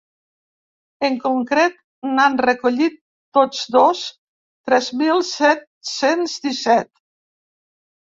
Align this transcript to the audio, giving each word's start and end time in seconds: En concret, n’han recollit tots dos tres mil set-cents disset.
En 1.07 1.17
concret, 1.25 1.75
n’han 2.13 2.39
recollit 2.45 2.95
tots 3.39 3.59
dos 3.75 4.01
tres 4.71 4.87
mil 5.03 5.21
set-cents 5.33 6.35
disset. 6.47 6.91